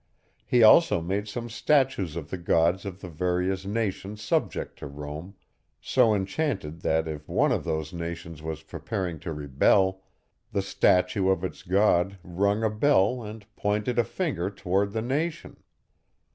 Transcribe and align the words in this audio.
He 0.47 0.63
also 0.63 0.99
made 0.99 1.27
some 1.27 1.47
statues 1.47 2.15
of 2.15 2.31
the 2.31 2.37
gods 2.39 2.85
of 2.85 3.01
the 3.01 3.07
various 3.07 3.65
nations 3.67 4.19
subject 4.19 4.79
to 4.79 4.87
Rome, 4.87 5.35
so 5.79 6.15
enchanted 6.15 6.81
that 6.81 7.07
if 7.07 7.29
one 7.29 7.51
of 7.51 7.63
those 7.65 7.93
nations 7.93 8.41
was 8.41 8.63
preparing 8.63 9.19
to 9.19 9.31
rebel, 9.31 10.01
the 10.51 10.63
statue 10.63 11.29
of 11.29 11.43
its 11.43 11.61
god 11.61 12.17
rung 12.23 12.63
a 12.63 12.69
bell 12.71 13.21
and 13.21 13.45
pointed 13.55 13.99
a 13.99 14.03
finger 14.03 14.49
toward 14.49 14.91
the 14.93 15.03
nation. 15.03 15.57